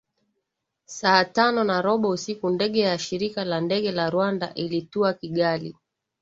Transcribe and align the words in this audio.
Saa 0.97 1.25
tano 1.25 1.63
na 1.63 1.81
robo 1.81 2.09
usiku 2.09 2.49
ndege 2.49 2.79
ya 2.79 2.97
shirika 2.99 3.45
la 3.45 3.61
ndege 3.61 3.91
la 3.91 4.09
Rwanda 4.09 4.53
ilitua 4.53 5.13
Kigali 5.13 5.75